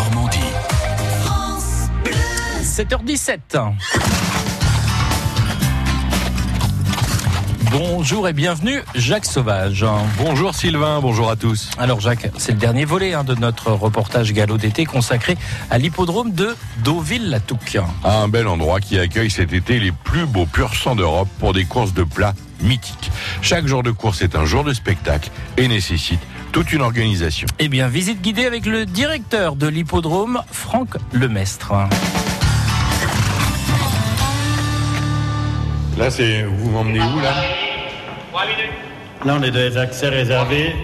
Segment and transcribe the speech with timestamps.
[0.00, 0.38] Normandie.
[2.62, 3.38] 7h17.
[7.70, 9.84] Bonjour et bienvenue, Jacques Sauvage.
[10.16, 11.70] Bonjour Sylvain, bonjour à tous.
[11.76, 15.36] Alors Jacques, c'est le dernier volet hein, de notre reportage galop d'été consacré
[15.68, 17.76] à l'hippodrome de Deauville-la-Touque.
[18.02, 21.66] Un bel endroit qui accueille cet été les plus beaux pur sang d'Europe pour des
[21.66, 22.32] courses de plat
[22.62, 23.10] mythiques.
[23.42, 26.20] Chaque jour de course est un jour de spectacle et nécessite
[26.52, 27.46] toute une organisation.
[27.58, 31.72] Eh bien, visite guidée avec le directeur de l'hippodrome, Franck Lemestre.
[35.98, 37.34] Là, c'est vous m'emmenez où là?
[39.24, 40.74] Là, on est dans les accès réservés.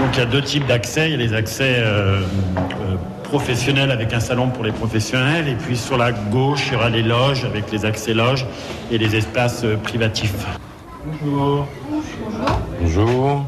[0.00, 1.08] Donc, il y a deux types d'accès.
[1.08, 5.46] Il y a les accès euh, euh, professionnels avec un salon pour les professionnels.
[5.46, 8.44] Et puis, sur la gauche, il y aura les loges avec les accès loges
[8.90, 10.46] et les espaces euh, privatifs.
[11.06, 11.68] Bonjour.
[12.80, 13.46] Bonjour.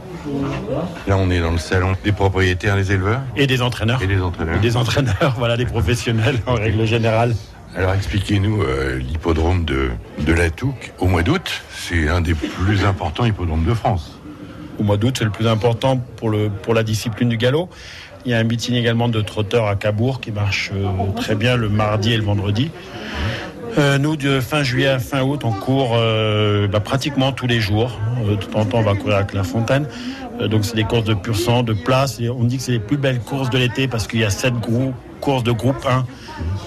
[1.06, 4.02] Là, on est dans le salon des propriétaires, des éleveurs Et des entraîneurs.
[4.02, 4.56] et des entraîneurs.
[4.56, 7.34] Et des entraîneurs, voilà, des professionnels en règle générale.
[7.74, 9.90] Alors, expliquez-nous euh, l'hippodrome de,
[10.27, 11.62] de la Touque au mois d'août.
[11.71, 14.18] C'est un des plus importants hippodromes de France.
[14.79, 17.68] Au mois d'août, c'est le plus important pour, le, pour la discipline du galop.
[18.27, 21.57] Il y a un meeting également de trotteurs à Cabourg qui marche euh, très bien
[21.57, 22.71] le mardi et le vendredi.
[23.79, 27.60] Euh, nous, de fin juillet à fin août, on court euh, bah, pratiquement tous les
[27.60, 27.99] jours.
[28.24, 29.87] Euh, de temps en temps, on va courir à Clairefontaine.
[30.41, 32.18] Euh, donc, c'est des courses de pur sang, de place.
[32.21, 34.55] On dit que c'est les plus belles courses de l'été parce qu'il y a sept
[34.55, 36.07] groupes, courses de groupe 1,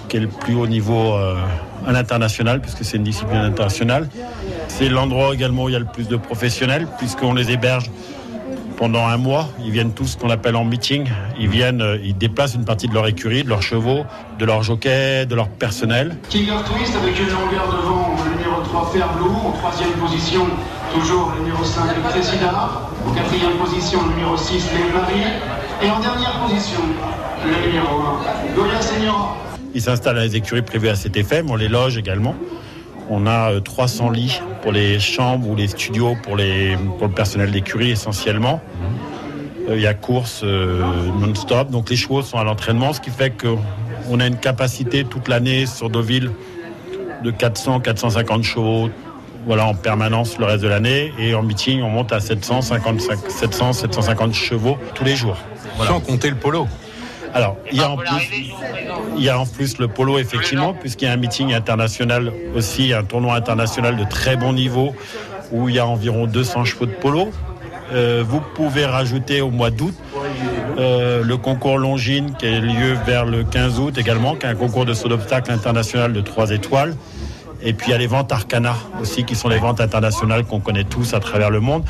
[0.07, 4.09] qui est le plus haut niveau à l'international, puisque c'est une discipline internationale.
[4.67, 7.89] C'est l'endroit également où il y a le plus de professionnels, puisqu'on les héberge
[8.79, 9.49] pendant un mois.
[9.63, 11.05] Ils viennent tous ce qu'on appelle en meeting.
[11.37, 14.05] Ils viennent, euh, ils déplacent une partie de leur écurie, de leurs chevaux,
[14.39, 16.17] de leurs jockeys, de leur personnel.
[16.29, 20.45] Tiger Twist avec une longueur devant le numéro 3 Fairblue, en troisième position
[20.93, 22.71] toujours le numéro 5 Cressida,
[23.05, 25.27] en quatrième position le numéro 6 Les Marie,
[25.83, 26.79] et en dernière position
[27.45, 29.37] le numéro 1 Goya Senior.
[29.75, 32.33] Ils s'installent à les écuries prévues à cet effet, mais on les loge également.
[33.09, 37.91] On a euh, 300 lits pour les chambres ou les studios pour, le personnel d'écurie
[37.91, 38.61] essentiellement.
[39.67, 40.83] Euh, Il y a course euh,
[41.19, 45.27] non-stop, donc les chevaux sont à l'entraînement, ce qui fait qu'on a une capacité toute
[45.27, 46.31] l'année sur Deauville
[47.23, 48.89] de 400-450 chevaux
[49.45, 51.11] voilà, en permanence le reste de l'année.
[51.17, 55.37] Et en meeting, on monte à 700-750 chevaux tous les jours.
[55.85, 56.67] Sans compter le polo.
[57.33, 58.29] Alors, il y a en plus,
[59.17, 62.93] il y a en plus le polo, effectivement, puisqu'il y a un meeting international aussi,
[62.93, 64.95] un tournoi international de très bon niveau,
[65.51, 67.29] où il y a environ 200 chevaux de polo.
[67.91, 69.95] Euh, vous pouvez rajouter au mois d'août
[70.77, 74.55] euh, le concours Longines qui a lieu vers le 15 août également, qui est un
[74.55, 76.95] concours de saut d'obstacle international de 3 étoiles.
[77.61, 80.59] Et puis il y a les ventes Arcana aussi, qui sont les ventes internationales qu'on
[80.59, 81.83] connaît tous à travers le monde.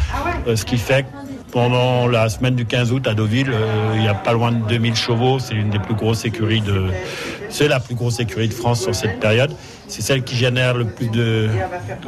[0.48, 1.06] Euh, ce qui fait
[1.52, 4.66] pendant la semaine du 15 août à Deauville, euh, il y a pas loin de
[4.68, 5.40] 2000 chevaux.
[5.40, 6.86] C'est une des plus grosses écuries de.
[7.50, 9.52] C'est la plus grosse écurie de France sur cette période.
[9.88, 11.50] C'est celle qui génère le plus de,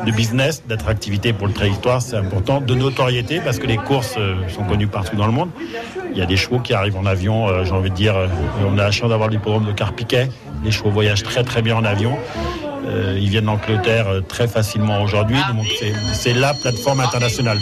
[0.06, 2.02] de business, d'attractivité pour le territoire.
[2.02, 2.62] C'est important.
[2.62, 5.50] De notoriété, parce que les courses euh, sont connues partout dans le monde.
[6.12, 8.16] Il y a des chevaux qui arrivent en avion, euh, j'ai envie de dire.
[8.68, 10.29] on a la chance d'avoir l'hippodrome de Carpiquet.
[10.63, 12.18] Les chevaux voyagent très très bien en avion.
[13.16, 15.38] Ils viennent d'Angleterre très facilement aujourd'hui.
[15.56, 15.66] Donc
[16.13, 17.58] c'est la plateforme internationale.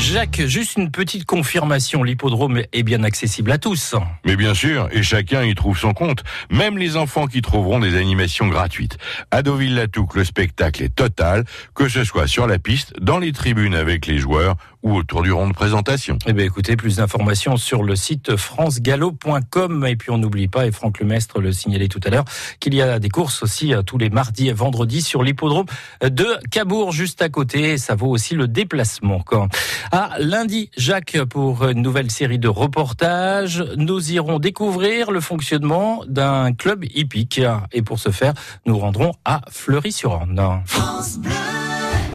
[0.00, 3.94] Jacques, juste une petite confirmation, l'hippodrome est bien accessible à tous.
[4.24, 7.96] Mais bien sûr, et chacun y trouve son compte, même les enfants qui trouveront des
[7.96, 8.96] animations gratuites.
[9.30, 11.44] À Deauville-la-Touque, le spectacle est total,
[11.74, 15.32] que ce soit sur la piste, dans les tribunes avec les joueurs ou autour du
[15.32, 16.18] rond de présentation.
[16.26, 19.86] Eh bien, écoutez, plus d'informations sur le site francegallo.com.
[19.86, 22.24] Et puis, on n'oublie pas, et Franck Lemestre le signalait tout à l'heure,
[22.60, 25.66] qu'il y a des courses aussi euh, tous les mardis et vendredis sur l'hippodrome
[26.02, 27.72] de Cabourg, juste à côté.
[27.72, 29.24] Et ça vaut aussi le déplacement.
[29.92, 36.52] À lundi, Jacques, pour une nouvelle série de reportages, nous irons découvrir le fonctionnement d'un
[36.52, 37.40] club hippique.
[37.72, 38.34] Et pour ce faire,
[38.66, 40.62] nous rendrons à Fleury-sur-Orne.
[40.66, 41.59] France Bleu.